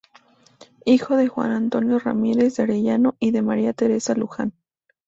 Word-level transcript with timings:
Hijo 0.83 1.15
de 1.15 1.27
Juan 1.27 1.51
Antonio 1.51 1.99
Ramírez 1.99 2.55
de 2.57 2.63
Arellano 2.63 3.15
y 3.19 3.29
de 3.29 3.43
María 3.43 3.73
Teresa 3.73 4.15
Luján. 4.15 4.51